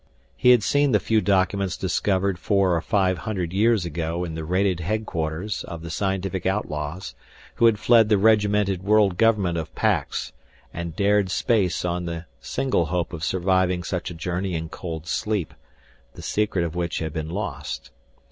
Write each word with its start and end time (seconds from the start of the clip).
He 0.35 0.49
had 0.49 0.63
seen 0.63 0.93
the 0.93 0.99
few 0.99 1.21
documents 1.21 1.77
discovered 1.77 2.39
four 2.39 2.75
or 2.75 2.81
five 2.81 3.19
hundred 3.19 3.53
years 3.53 3.85
ago 3.85 4.23
in 4.23 4.33
the 4.33 4.43
raided 4.43 4.79
headquarters 4.79 5.63
of 5.65 5.83
the 5.83 5.91
scientific 5.91 6.47
outlaws 6.47 7.13
who 7.57 7.67
had 7.67 7.77
fled 7.77 8.09
the 8.09 8.17
regimented 8.17 8.81
world 8.81 9.15
government 9.15 9.59
of 9.59 9.75
Pax 9.75 10.31
and 10.73 10.95
dared 10.95 11.29
space 11.29 11.85
on 11.85 12.05
the 12.05 12.25
single 12.39 12.87
hope 12.87 13.13
of 13.13 13.23
surviving 13.23 13.83
such 13.83 14.09
a 14.09 14.15
journey 14.15 14.55
in 14.55 14.69
cold 14.69 15.05
sleep, 15.05 15.53
the 16.15 16.23
secret 16.23 16.65
of 16.65 16.73
which 16.73 16.97
had 16.97 17.13
been 17.13 17.29
lost. 17.29 17.91